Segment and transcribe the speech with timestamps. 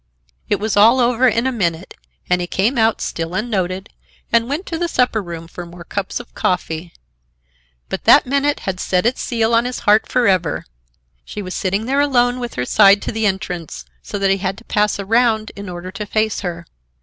[0.49, 1.93] It was all over in a minute,
[2.27, 3.89] and he came out, still unnoted,
[4.33, 6.91] and went to the supper room for more cups of coffee.
[7.87, 10.65] But that minute had set its seal on his heart for ever.
[11.23, 14.57] She was sitting there alone with her side to the entrance, so that he had
[14.57, 16.65] to pass around in order to face her.